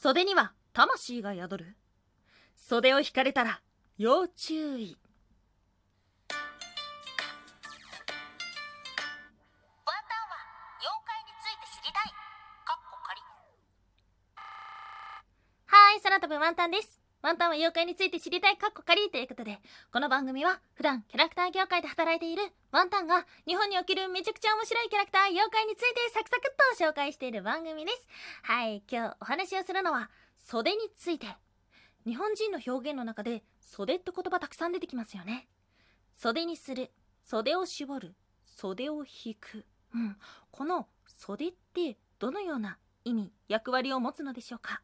[0.00, 1.76] 袖には魂が宿る。
[2.54, 3.60] 袖を引かれたら
[3.96, 4.96] 要注意。
[6.30, 6.38] ワン
[10.06, 10.38] タンは
[10.78, 12.12] 妖怪について知りたい。
[12.64, 13.20] かっこかり
[15.66, 17.07] はい空飛ぶワンタンです。
[17.20, 19.58] ワンタンは妖怪について知りたいカッコカリということで、
[19.92, 28.06] この番組は普段キャラクター業界で働いているワンタンが日本におけるめちゃくちゃ面白いキャラクター妖怪についてサクサクっと紹介している番組です。
[28.44, 31.26] はい、今日お話をするのは袖について。
[32.06, 35.48] 日本人の表現の中で袖って言葉たくさん出てきますよね。
[36.12, 36.92] 袖にする、
[37.24, 39.66] 袖を絞る、袖を引く。
[39.92, 40.16] うん、
[40.52, 44.82] この袖ってどのような意味、役割を持つのでしょうか？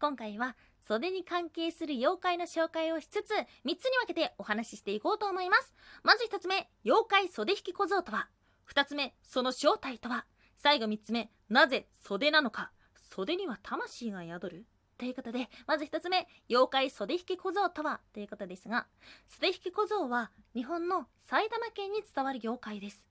[0.00, 0.56] 今回は
[0.86, 5.72] 袖に関係する妖怪の紹介をしつつ3つに分けてお話ししていこうと思います。
[6.02, 8.28] まず1つ目妖怪袖引き小僧とは。
[8.70, 10.26] 2つ目その正体とは。
[10.58, 12.70] 最後3つ目なぜ袖なのか。
[13.10, 14.66] 袖には魂が宿る。
[14.98, 18.00] ということでまず1つ目妖怪袖引き小僧とは。
[18.12, 18.86] ということですが
[19.28, 23.06] 袖引き小僧は日本の埼玉県に伝わる妖怪です。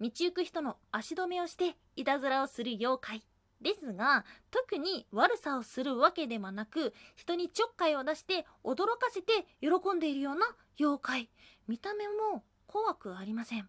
[0.00, 3.22] 道行く人の足止めをしていたずらをする妖怪。
[3.60, 10.46] ですが特に悪さをするわけではなく人にちょっかいを出して驚かせて喜んでいるような
[10.78, 11.28] 妖怪。
[11.66, 13.68] 見た目も怖くありません。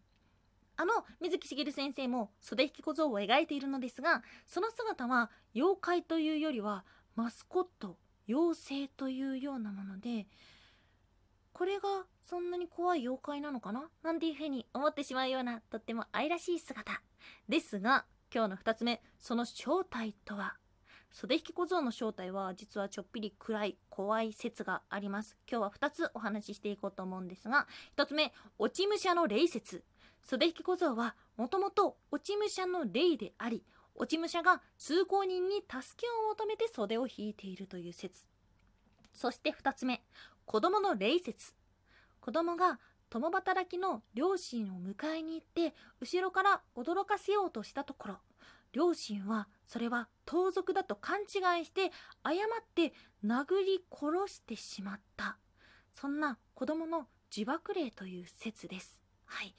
[0.77, 6.85] あの水木しげる先生も袖引き小僧を描いているのですがその姿は妖怪というよりは
[7.17, 7.97] マスコット
[8.29, 10.25] 妖精というようなもので
[11.51, 13.89] これがそんなに怖い妖怪なのかな？
[14.03, 17.01] なんていうふうに思ってしまうようなとっても愛らしい姿
[17.49, 20.55] ですが今日の2つ目その正体とは？
[21.11, 25.35] 袖引き小僧の正体は実はちょっぴり暗い怖い説があります。
[25.49, 29.83] 今日は2つお話ししていこうと思うんですが1つ目落ち武者の霊説
[30.21, 33.63] 袖引き小僧はもともと落ち武者の霊であり
[33.95, 38.27] 落ち武者が通行人に助けを求めて袖を引いているという説。
[39.11, 40.03] そして2つ目
[40.45, 41.55] 子供の霊説
[42.21, 48.17] 子供が共働きの両親を迎えに行って後ろから驚かせようとしたところ
[48.71, 51.91] 両親はそれは盗賊だと勘違いして
[52.23, 52.93] 誤って
[53.25, 55.37] 殴り殺してしまった。
[55.93, 59.01] そんな子供の自爆霊という説です。
[59.25, 59.55] はい。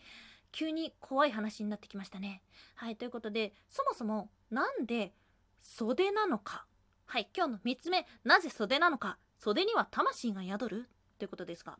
[0.52, 2.42] 急に怖い話になってきましたね。
[2.74, 5.12] はいということでそもそもなんで
[5.60, 6.66] 袖なのか。
[7.06, 8.06] はい今日の3つ目。
[8.24, 9.18] なぜ袖なのか。
[9.38, 10.88] 袖には魂が宿る。
[11.18, 11.78] ということですが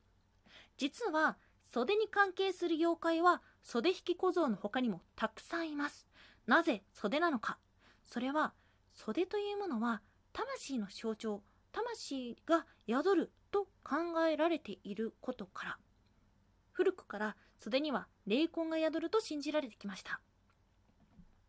[0.77, 1.39] 実は
[1.73, 6.09] 袖に関係する妖怪は袖引き小僧の他にもたくさんいます。
[6.47, 7.59] なぜ袖なのか。
[8.07, 8.53] それは
[8.93, 15.79] 袖というものは魂の象徴魂が宿ると考えられていることから。
[16.73, 20.21] 古くから袖には霊魂が宿ると信じられてきました。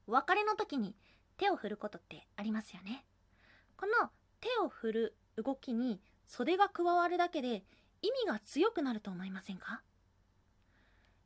[0.05, 0.95] お別れの時に
[1.38, 3.05] 手を振ることってありますよね。
[3.75, 4.09] この
[4.39, 7.63] 手を振る動きに袖が加わるだけで
[8.03, 9.81] 意味が強くなると思いませんか。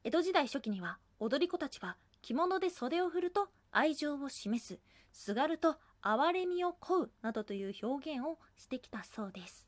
[0.06, 4.78] 江戸時代初期には踊り子たちは着物で袖を振ると愛情を示す。
[5.12, 9.68] すがると哀れみを乞うなどという表現をしてきたそうです。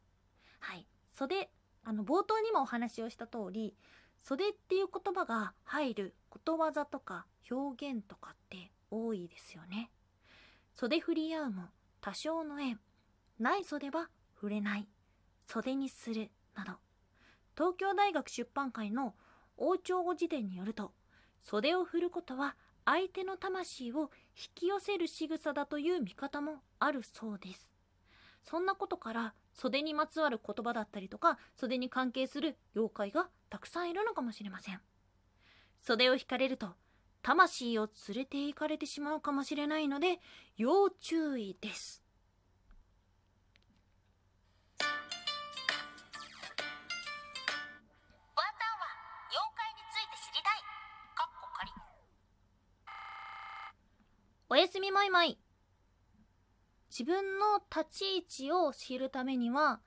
[0.60, 0.86] はい。
[1.10, 1.50] 袖
[1.84, 3.76] あの冒頭にもお話をした通り
[4.20, 9.90] 袖っていう言葉が入ることわざとか表現とかって多いですよね。
[10.76, 11.64] 袖振り合うも
[12.00, 12.80] 多少の縁。
[13.40, 14.88] ない袖は触れない。
[15.48, 16.74] 袖にするなど。
[17.56, 19.16] 東京大学出版会の
[19.58, 20.94] 王朝語辞典によると
[21.42, 27.70] 袖を振ることは相手の魂を引き寄せる仕草だという見方もあるそうです。
[28.44, 34.80] そんなことから袖にまつわる言葉だったりとか袖に関係する妖怪がたくさんいるのかもしれません。
[35.80, 36.76] 袖を引かれると
[37.22, 40.20] 魂を連れて行かれてしまうかもしれないので
[40.56, 42.07] 要注意です。
[54.58, 55.38] やすみもいもい。
[56.90, 59.82] 自分の立ち位置を知るためには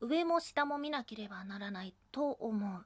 [0.00, 2.84] 上も下も見なければならないと思う。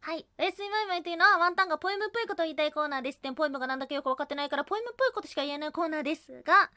[0.00, 0.26] はい。
[0.38, 3.18] おやすみもいもいというのはワンタンがポエムっぽいことを言いたいコーナーです。
[3.18, 6.70] ってポエムがなんだかよくわかってないからポエムっぽいことしか言えないコーナーですが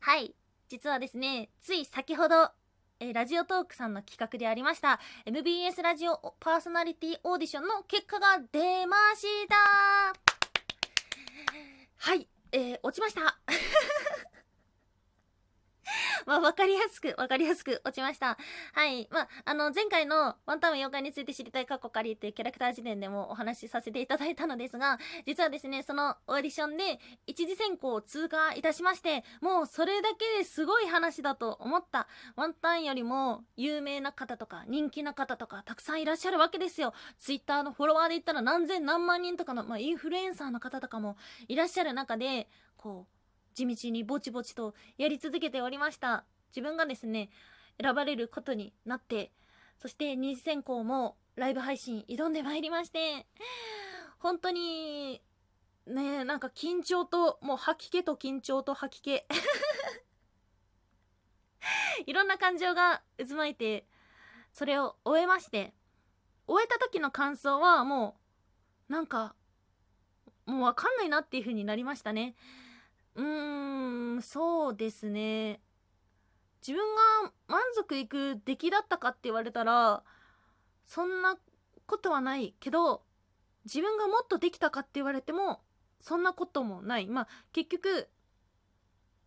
[0.00, 0.34] はい。
[0.68, 2.50] 実はですねつい先ほど
[2.98, 9.56] えラジオトークさんの企画でありました MBS ラジオパーソナリティオーディションの結果が出ました。
[11.98, 13.38] はい、えー落ちました。
[16.26, 18.38] まあ、わかりやすく、わかりやすく落ちました。
[18.72, 19.08] はい。
[19.10, 32.08] まあ、あの、前回のワンタン妖怪について知りたいカッコカリっていうキャラクター時点でもお話しさせていただいたのですが、実はですね、そのオーディションで一次選考を通過いたしまして、もうそれだけですごい話だと思った。
[32.36, 36.94] ワンタンよりも有名な方とか人気な方とかたくさんいらっしゃるわけですよ。
[37.18, 41.16] ツイッターのフォロワーで言ったら何千何万人とかの、まあ、インフルエンサーの方とかも
[41.48, 43.21] いらっしゃる中で、こう、
[43.54, 46.24] 地道にぼちぼちとやり続けておりました。
[46.54, 47.30] 自分がですね、
[47.80, 49.32] 選ばれることになって、
[49.78, 53.26] そして二次選考もライブ配信挑んでまいりまして、
[54.18, 55.22] 本当に、
[55.86, 59.24] ねなんか緊張と、もう吐き気と緊張と吐き気。
[62.06, 63.86] いろんな感情が渦巻いて、
[64.52, 65.74] それを終えまして、
[66.46, 68.16] 終えた時の感想はも
[68.88, 69.34] う、なんか、
[70.46, 72.36] もうわかんないなっていう風になりましたね。
[73.14, 75.60] うーん、そうですね。
[76.66, 76.94] 自分
[77.24, 80.02] が満足いく出来だったかって言われたら、
[80.84, 81.36] そんな
[81.86, 83.02] ことはないけど、
[83.64, 85.60] 自分がもっとできたかって言われても、
[86.00, 87.06] そんなこともない。
[87.06, 88.08] まあ、結局、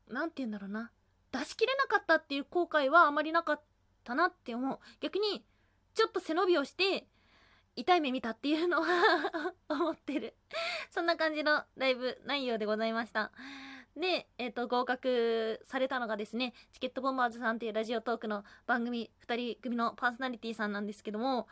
[0.10, 0.92] なんて言うんだろうな。
[1.31, 3.62] 出し切れなかったっていう後悔はあまりなかっ
[4.04, 4.80] たなって思う。
[5.02, 5.46] 逆に、
[5.94, 7.08] ちょっと背伸びをして、
[7.76, 8.88] 痛い目見たっていうのは
[9.68, 10.36] 思ってる。
[10.92, 13.31] そんな感じのライブ内容でございました。
[13.97, 21.47] で、えっ、と、合格されたのがですね、チケットボンバーズさんっていうラジオトークの番組、二人組のパーソナリティさんなんですけども、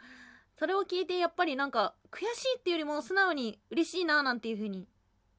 [0.58, 4.88] それを聞いてやっぱりなんか、悔しいっていうよりも素直に嬉しいななんていう風に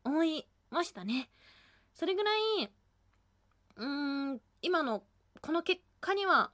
[0.02, 1.30] 思いましたね。
[1.94, 2.30] それぐら
[2.62, 2.70] い、
[3.76, 5.02] うーん、今の
[5.40, 6.50] この結果には、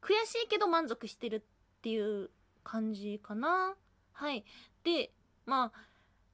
[0.00, 2.30] 悔しいけど満足してるっていう
[2.62, 3.74] 感じかな。
[4.12, 4.44] はい。
[4.84, 5.10] で、
[5.46, 5.72] まあ、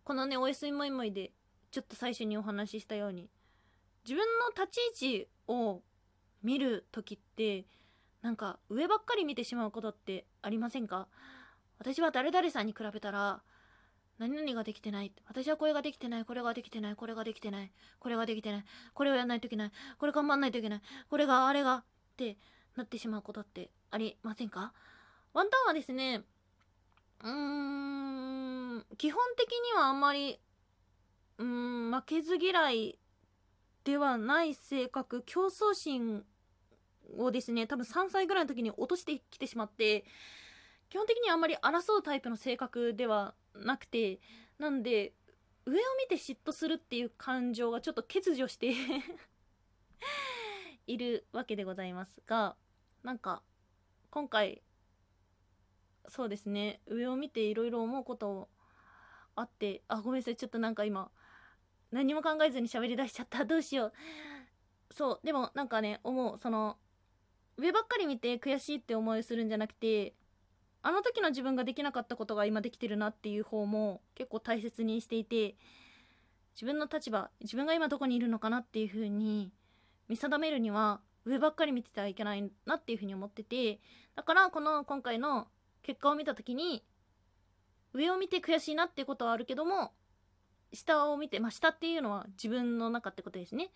[0.04, 1.32] このね、おやすみもいもいで、
[1.70, 3.28] ちょっと最初にお話ししたように、
[4.06, 5.82] 自分の立ち位置を
[6.42, 7.64] 見る時って、
[8.22, 11.08] なんか上ばっかり見てしまうことってありませんか？
[11.78, 13.42] 私は誰々さんに比べたら、
[14.18, 15.12] 何々ができてない。
[15.26, 16.24] 私はこれができてない。
[16.24, 16.96] これができてない。
[16.96, 17.72] これができてない。
[17.98, 18.64] これができてない。
[18.94, 19.72] これをやらないといけない。
[19.98, 20.82] これ頑張んないといけない。
[21.10, 21.84] これがあれがっ
[22.16, 22.38] て
[22.76, 24.72] なってしまうことってありませんか？
[25.34, 26.22] ワンタンはですね、
[27.22, 30.40] うーん、基本的にはあんまり、
[31.38, 32.98] うーん、負けず嫌い
[33.86, 36.24] ではない性格、競争心
[37.16, 40.04] をですね、多分3歳ぐらいの時に落としてきてしまって、
[40.90, 44.18] 基本的にあんまり争うタイプの性格ではなくて、
[44.58, 45.12] なんで、
[45.66, 48.74] 上を見て嫉妬するっていう感情がちょっと欠如して
[50.88, 52.56] いるわけでございますが、
[53.04, 53.40] なんか、
[54.10, 54.62] 今回、
[56.08, 58.48] そうですね、上を見ていろいろ思うこと
[59.36, 61.12] あって、あ、ごめんなさい、ちょっとなんか今、
[61.92, 63.44] 何も考えずに喋り出しちゃった。
[63.44, 63.92] どうしよう。
[64.92, 66.38] そう、でもなんかね、思う。
[66.38, 66.76] その、
[67.56, 70.14] 上ばっかり見て悔しいって思いするんじゃなくて、
[70.82, 75.56] あの時の自分ができなかったことが今できてるなっていう方も結構大切にしていて、
[76.54, 79.52] 自分の立場、自分が今どこにいるのかなっていう風に
[80.08, 83.80] 見定めるには、上ばっかり見ててはいけないなっていう風に思ってて、
[84.14, 85.48] だからこの今回の
[85.82, 86.84] 結果を見た時に、
[87.92, 89.92] 上を見て悔しいなっていうことはあるけども、
[90.76, 93.70] 下を見て、まあ、下っていうのは自分の中ってことですね。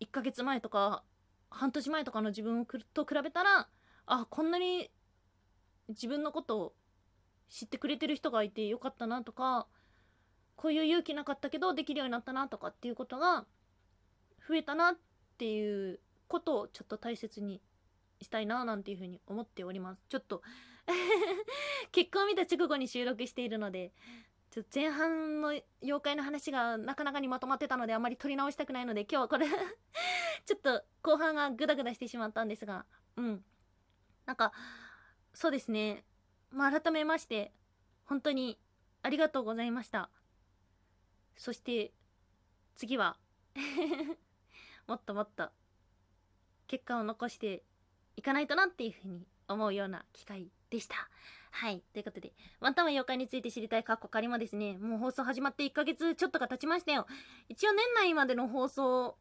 [0.00, 1.02] 1ヶ月前とか、
[1.50, 3.68] 半年前とかの自分をくと比べたら、
[4.06, 4.90] あ、こんなに
[5.88, 6.72] 自分のことを
[7.48, 9.66] 知ってくれてる人がいてよかったなとか、
[10.56, 13.46] こういう勇気なかったけどできるようになったなとかっていうことが
[14.46, 14.94] 増えたなっ
[15.38, 17.60] ていうことをちょっと大切に
[18.20, 20.04] したいななんていうふうに思っております。
[20.08, 20.42] ちょっと
[21.92, 23.92] 結果を見た直後に収録しているので、
[24.50, 25.48] ちょっと前半の
[25.80, 29.46] 妖怪の話がなかなかにまとまってたのであまり取り直したくないので今日はこれ
[30.44, 32.84] ちょっと後半がグダグダしてしまったんですが、
[33.16, 33.44] うん。
[34.26, 34.52] なんか、
[35.34, 36.04] そうですね。
[36.50, 37.52] まあ改めまして、
[38.06, 38.58] 本当に
[39.02, 40.10] ありがとうございました。
[41.36, 41.92] そして、
[42.74, 43.18] 次は、
[44.88, 45.50] もっともっと
[46.66, 47.62] 結果を残して
[48.16, 51.08] いかないとなっていうふうに思うような機会でした。
[51.50, 51.82] はい。
[51.92, 57.06] ということで、ワンタンは妖怪について知りたいカッコ仮もですね、もう放送始まって1ヶ月ちょっとが経ちましたよ。
[57.48, 59.16] 一応年内までの放送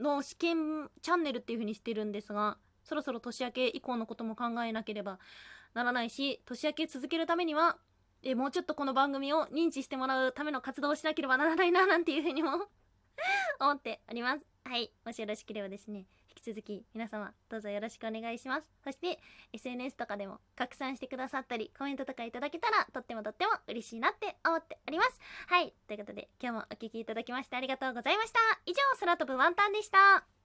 [0.00, 5.18] の試験チャンネルっていう風にしてるんですが、そろそろ年明け以降のことも考えなければ
[5.74, 7.78] ならないし、年明け続けるためには、
[8.22, 12.68] えもうちょっとこの番組を認知してもらうための活動をしなければならないな、なんていう風にも
[13.60, 14.46] 思っております。
[14.64, 14.92] はい。
[15.04, 16.06] もしよろしければですね、
[16.48, 18.68] 続き皆様どうぞよろしくお願いします。
[18.82, 19.20] そして
[19.52, 25.20] SNS とかでも拡散してくださったり、コメントとかいただけたらとってもとっても嬉しいなって思っております。
[25.46, 25.74] はい。
[25.86, 28.38] ということで今日もお聴きいただきましてありがとうございました。
[28.64, 30.37] 以上、空飛ぶワンタンでした。